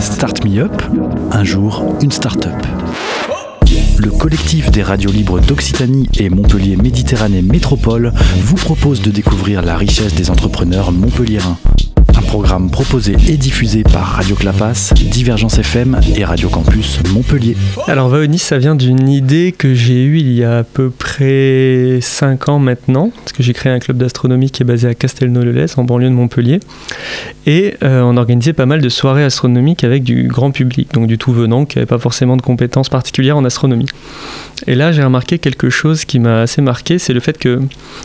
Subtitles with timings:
[0.00, 0.82] Start Me Up,
[1.30, 2.66] un jour, une start-up.
[3.96, 9.76] Le collectif des radios libres d'Occitanie et Montpellier Méditerranée Métropole vous propose de découvrir la
[9.76, 11.58] richesse des entrepreneurs montpelliérains.
[12.28, 17.56] Programme proposé et diffusé par Radio Clapas, Divergence FM et Radio Campus Montpellier.
[17.86, 22.00] Alors Vaonis, ça vient d'une idée que j'ai eue il y a à peu près
[22.02, 25.78] 5 ans maintenant, parce que j'ai créé un club d'astronomie qui est basé à Castelnau-le-Lez,
[25.78, 26.60] en banlieue de Montpellier.
[27.46, 31.16] Et euh, on organisait pas mal de soirées astronomiques avec du grand public, donc du
[31.16, 33.88] tout venant, qui n'avait pas forcément de compétences particulières en astronomie.
[34.66, 37.60] Et là, j'ai remarqué quelque chose qui m'a assez marqué, c'est le fait que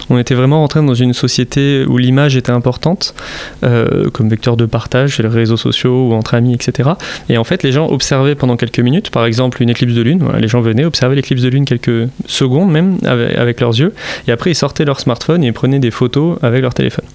[0.10, 3.16] on était vraiment rentré dans une société où l'image était importante,
[3.64, 6.92] euh, comme vecteur de partage sur les réseaux sociaux ou entre amis, etc.
[7.30, 10.24] Et en fait, les gens observaient pendant quelques minutes, par exemple une éclipse de lune.
[10.38, 13.94] Les gens venaient observer l'éclipse de lune quelques secondes même avec, avec leurs yeux,
[14.28, 17.06] et après ils sortaient leur smartphone et ils prenaient des photos avec leur téléphone.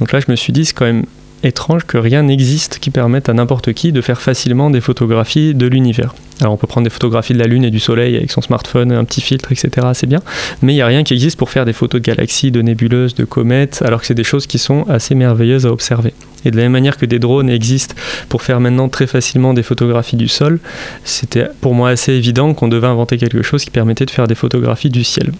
[0.00, 1.04] Donc là, je me suis dit, c'est quand même
[1.44, 5.66] étrange que rien n'existe qui permette à n'importe qui de faire facilement des photographies de
[5.66, 6.14] l'univers.
[6.40, 8.92] Alors on peut prendre des photographies de la Lune et du Soleil avec son smartphone,
[8.92, 9.88] un petit filtre, etc.
[9.94, 10.20] C'est bien.
[10.62, 13.14] Mais il n'y a rien qui existe pour faire des photos de galaxies, de nébuleuses,
[13.14, 16.12] de comètes, alors que c'est des choses qui sont assez merveilleuses à observer.
[16.44, 17.94] Et de la même manière que des drones existent
[18.28, 20.58] pour faire maintenant très facilement des photographies du sol,
[21.04, 24.34] c'était pour moi assez évident qu'on devait inventer quelque chose qui permettait de faire des
[24.34, 25.32] photographies du ciel.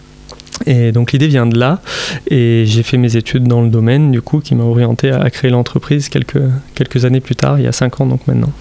[0.66, 1.80] Et donc l'idée vient de là,
[2.30, 5.50] et j'ai fait mes études dans le domaine, du coup, qui m'a orienté à créer
[5.50, 8.52] l'entreprise quelques, années plus tard, il y a 5 ans donc maintenant.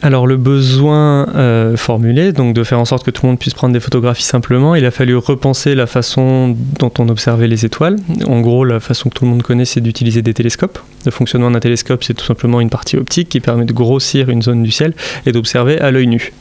[0.00, 3.54] Alors le besoin euh, formulé, donc de faire en sorte que tout le monde puisse
[3.54, 7.96] prendre des photographies simplement, il a fallu repenser la façon dont on observait les étoiles.
[8.26, 10.78] En gros, la façon que tout le monde connaît, c'est d'utiliser des télescopes.
[11.04, 14.40] Le fonctionnement d'un télescope, c'est tout simplement une partie optique qui permet de grossir une
[14.40, 14.94] zone du ciel
[15.26, 16.32] et d'observer à l'œil nu.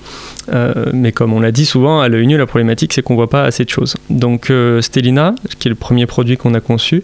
[0.53, 3.29] Euh, mais comme on l'a dit souvent, à l'œil nu, la problématique, c'est qu'on voit
[3.29, 3.95] pas assez de choses.
[4.11, 7.03] Donc euh, Stellina, qui est le premier produit qu'on a conçu,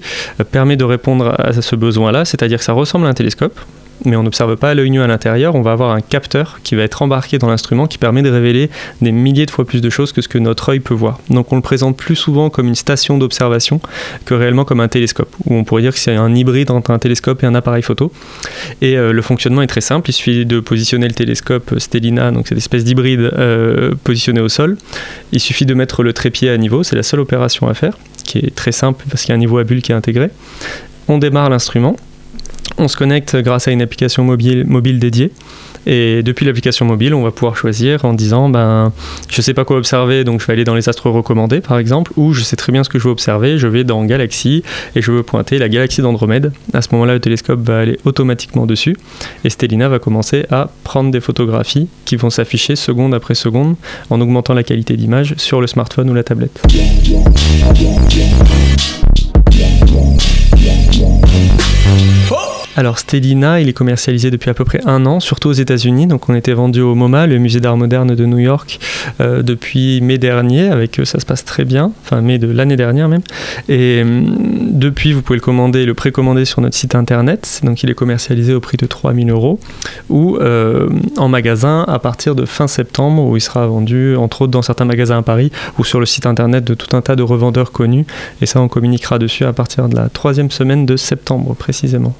[0.51, 3.59] permet de répondre à ce besoin-là, c'est-à-dire que ça ressemble à un télescope,
[4.05, 6.75] mais on n'observe pas à l'œil nu à l'intérieur, on va avoir un capteur qui
[6.75, 8.69] va être embarqué dans l'instrument qui permet de révéler
[9.01, 11.19] des milliers de fois plus de choses que ce que notre œil peut voir.
[11.29, 13.79] Donc on le présente plus souvent comme une station d'observation
[14.25, 16.99] que réellement comme un télescope, où on pourrait dire que c'est un hybride entre un
[16.99, 18.11] télescope et un appareil photo.
[18.81, 22.47] Et euh, le fonctionnement est très simple, il suffit de positionner le télescope Stellina, donc
[22.47, 24.77] cette espèce d'hybride euh, positionné au sol.
[25.31, 28.39] Il suffit de mettre le trépied à niveau, c'est la seule opération à faire, qui
[28.39, 30.29] est très simple parce qu'il y a un niveau à bulle qui est intégré.
[31.07, 31.95] On démarre l'instrument
[32.77, 35.31] on se connecte grâce à une application mobile, dédiée.
[35.85, 38.93] Et depuis l'application mobile, on va pouvoir choisir en disant ben,
[39.29, 42.13] je sais pas quoi observer, donc je vais aller dans les astres recommandés par exemple,
[42.15, 44.63] ou je sais très bien ce que je veux observer, je vais dans Galaxie
[44.95, 46.53] et je veux pointer la galaxie d'Andromède.
[46.73, 48.95] À ce moment-là, le télescope va aller automatiquement dessus
[49.43, 53.75] et Stellina va commencer à prendre des photographies qui vont s'afficher seconde après seconde
[54.09, 56.61] en augmentant la qualité d'image sur le smartphone ou la tablette.
[62.75, 66.07] Alors Stellina, il est commercialisé depuis à peu près un an, surtout aux États-Unis.
[66.07, 68.79] Donc on était vendu au MoMA, le musée d'art moderne de New York,
[69.21, 70.69] euh, depuis mai dernier.
[70.69, 73.21] Avec eux, ça se passe très bien, enfin mai de l'année dernière même.
[73.69, 77.61] Et hum, depuis, vous pouvez le commander, le précommander sur notre site internet.
[77.63, 79.59] Donc il est commercialisé au prix de 3000 euros
[80.09, 84.51] ou euh, en magasin à partir de fin septembre, où il sera vendu entre autres
[84.51, 87.23] dans certains magasins à Paris ou sur le site internet de tout un tas de
[87.23, 88.07] revendeurs connus.
[88.41, 92.15] Et ça, on communiquera dessus à partir de la troisième semaine de septembre précisément.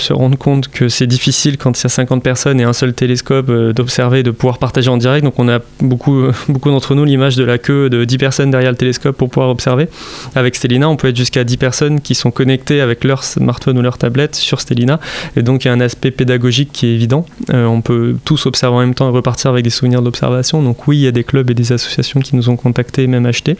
[0.00, 2.92] Se rendent compte que c'est difficile quand il y a 50 personnes et un seul
[2.92, 5.24] télescope euh, d'observer, de pouvoir partager en direct.
[5.24, 8.70] Donc on a beaucoup, beaucoup d'entre nous l'image de la queue de 10 personnes derrière
[8.70, 9.88] le télescope pour pouvoir observer.
[10.34, 13.82] Avec Stellina, on peut être jusqu'à 10 personnes qui sont connectées avec leur smartphone ou
[13.82, 15.00] leur tablette sur Stellina.
[15.36, 17.26] Et donc il y a un aspect pédagogique qui est évident.
[17.52, 20.62] Euh, on peut tous observer en même temps et repartir avec des souvenirs d'observation.
[20.62, 23.06] Donc oui, il y a des clubs et des associations qui nous ont contactés et
[23.06, 23.56] même acheté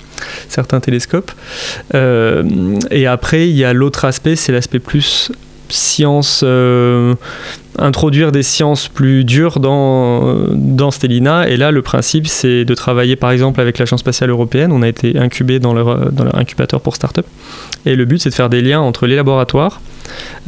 [0.48, 1.32] certains télescopes.
[1.94, 2.44] Euh,
[2.90, 5.30] et après, il y a l'autre aspect, c'est l'aspect plus
[5.68, 7.14] sciences, euh,
[7.78, 11.48] introduire des sciences plus dures dans, dans Stellina.
[11.48, 14.72] Et là, le principe, c'est de travailler par exemple avec l'Agence spatiale européenne.
[14.72, 17.26] On a été incubé dans leur, dans leur incubateur pour start-up.
[17.84, 19.80] Et le but, c'est de faire des liens entre les laboratoires,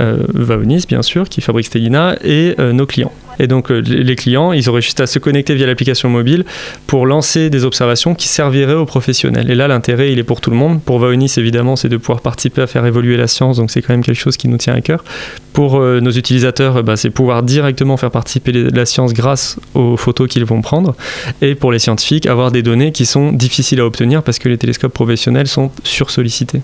[0.00, 3.12] euh, Vaonis bien sûr, qui fabrique Stellina, et euh, nos clients.
[3.38, 6.44] Et donc euh, les clients, ils auraient juste à se connecter via l'application mobile
[6.86, 9.50] pour lancer des observations qui serviraient aux professionnels.
[9.50, 10.82] Et là, l'intérêt, il est pour tout le monde.
[10.82, 13.92] Pour Vaonis, évidemment, c'est de pouvoir participer à faire évoluer la science, donc c'est quand
[13.92, 15.04] même quelque chose qui nous tient à cœur.
[15.52, 20.28] Pour euh, nos utilisateurs, bah, c'est pouvoir directement faire participer la science grâce aux photos
[20.28, 20.94] qu'ils vont prendre.
[21.42, 24.56] Et pour les scientifiques, avoir des données qui sont difficiles à obtenir parce que les
[24.56, 26.60] télescopes professionnels sont sursollicités.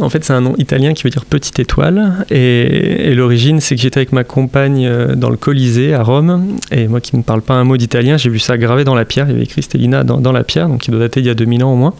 [0.00, 2.24] En fait, c'est un nom italien qui veut dire petite étoile.
[2.30, 6.56] Et, l'origine, c'est que j'étais avec ma compagne euh, dans le Colisée à Rome.
[6.70, 9.04] Et moi qui ne parle pas un mot d'italien, j'ai vu ça gravé dans la
[9.04, 9.26] pierre.
[9.28, 11.34] Il y avait Cristellina dans, dans la pierre, donc il doit dater d'il y a
[11.34, 11.94] 2000 ans au moins.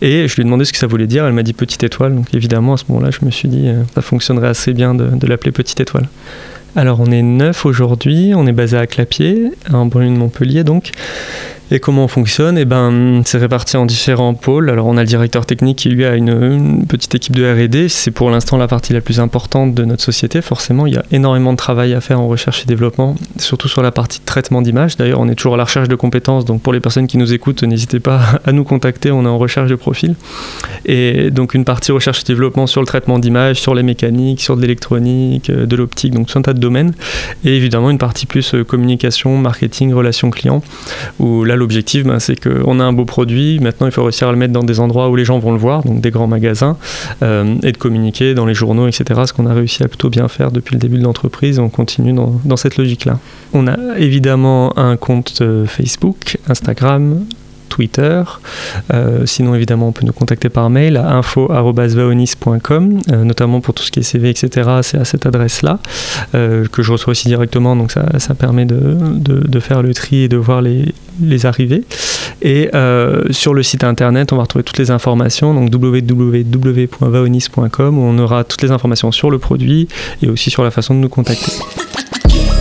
[0.00, 1.24] Et je lui ai demandé ce que ça voulait dire.
[1.26, 2.14] Elle m'a dit petite étoile.
[2.14, 5.06] Donc évidemment, à ce moment-là, je me suis dit, euh, ça fonctionnerait assez bien de,
[5.06, 6.08] de l'appeler petite étoile.
[6.76, 10.92] Alors on est neuf aujourd'hui, on est basé à Clapier, en banlieue de Montpellier donc.
[11.70, 12.56] Et comment on fonctionne?
[12.56, 14.70] Eh ben, c'est réparti en différents pôles.
[14.70, 17.90] Alors, on a le directeur technique qui lui a une, petite équipe de R&D.
[17.90, 20.40] C'est pour l'instant la partie la plus importante de notre société.
[20.40, 23.82] Forcément, il y a énormément de travail à faire en recherche et développement, surtout sur
[23.82, 24.96] la partie traitement d'image.
[24.96, 26.46] D'ailleurs, on est toujours à la recherche de compétences.
[26.46, 29.10] Donc, pour les personnes qui nous écoutent, n'hésitez pas à nous contacter.
[29.10, 30.14] On est en recherche de profil.
[30.86, 34.56] Et donc, une partie recherche et développement sur le traitement d'image, sur les mécaniques, sur
[34.56, 36.94] de l'électronique, euh, de l'optique, donc tout un tas de domaines.
[37.44, 40.62] Et évidemment, une partie plus euh, communication, marketing, relations clients,
[41.18, 43.58] où là, l'objectif, ben, c'est qu'on a un beau produit.
[43.60, 45.58] Maintenant, il faut réussir à le mettre dans des endroits où les gens vont le
[45.58, 46.76] voir, donc des grands magasins,
[47.22, 49.22] euh, et de communiquer dans les journaux, etc.
[49.26, 51.58] Ce qu'on a réussi à plutôt bien faire depuis le début de l'entreprise.
[51.58, 53.18] On continue dans, cette logique-là.
[53.52, 57.24] On a évidemment un compte euh, Facebook, Instagram,
[57.68, 58.22] Twitter.
[58.92, 63.82] Euh, sinon, évidemment, on peut nous contacter par mail à info.vaonis.com, euh, notamment pour tout
[63.82, 64.70] ce qui est CV, etc.
[64.82, 65.78] C'est à cette adresse-là
[66.34, 70.22] euh, que je reçois aussi directement, donc ça, ça permet de, de, faire le tri
[70.22, 71.82] et de voir les, les arrivées.
[72.42, 72.70] Et
[73.30, 78.44] sur le site internet, on va retrouver toutes les informations, donc www.vaonis.com, où on aura
[78.44, 79.88] toutes les informations sur le produit
[80.22, 81.52] et aussi sur la façon de nous contacter.